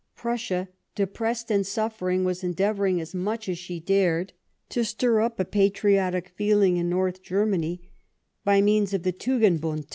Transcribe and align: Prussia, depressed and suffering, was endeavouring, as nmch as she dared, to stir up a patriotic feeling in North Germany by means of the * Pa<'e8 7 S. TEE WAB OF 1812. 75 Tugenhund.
Prussia, 0.15 0.67
depressed 0.95 1.51
and 1.51 1.63
suffering, 1.67 2.23
was 2.25 2.43
endeavouring, 2.43 2.99
as 2.99 3.13
nmch 3.13 3.47
as 3.47 3.59
she 3.59 3.79
dared, 3.79 4.33
to 4.67 4.83
stir 4.83 5.21
up 5.21 5.39
a 5.39 5.45
patriotic 5.45 6.29
feeling 6.29 6.77
in 6.77 6.89
North 6.89 7.21
Germany 7.21 7.87
by 8.43 8.61
means 8.61 8.95
of 8.95 9.03
the 9.03 9.11
* 9.13 9.13
Pa<'e8 9.13 9.13
7 9.13 9.13
S. 9.13 9.21
TEE 9.21 9.31
WAB 9.31 9.37
OF 9.37 9.41
1812. 9.41 9.61
75 9.75 9.83
Tugenhund. 9.83 9.87